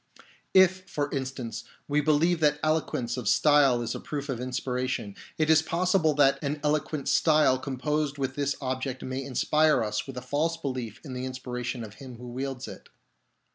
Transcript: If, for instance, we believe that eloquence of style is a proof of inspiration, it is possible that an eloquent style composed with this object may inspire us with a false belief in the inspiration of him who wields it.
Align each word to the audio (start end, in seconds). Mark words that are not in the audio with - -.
If, 0.55 0.89
for 0.89 1.11
instance, 1.11 1.63
we 1.87 2.01
believe 2.01 2.39
that 2.39 2.59
eloquence 2.63 3.17
of 3.17 3.27
style 3.27 3.83
is 3.83 3.93
a 3.93 3.99
proof 3.99 4.29
of 4.29 4.39
inspiration, 4.39 5.15
it 5.37 5.47
is 5.47 5.61
possible 5.61 6.15
that 6.15 6.43
an 6.43 6.59
eloquent 6.63 7.07
style 7.07 7.59
composed 7.59 8.17
with 8.17 8.33
this 8.33 8.55
object 8.61 9.03
may 9.03 9.21
inspire 9.23 9.83
us 9.83 10.07
with 10.07 10.17
a 10.17 10.21
false 10.23 10.57
belief 10.57 11.01
in 11.05 11.13
the 11.13 11.25
inspiration 11.25 11.83
of 11.83 11.93
him 12.01 12.15
who 12.15 12.29
wields 12.29 12.67
it. 12.67 12.89